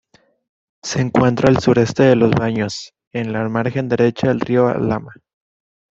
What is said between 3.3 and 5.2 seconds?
la margen derecha del río Alhama.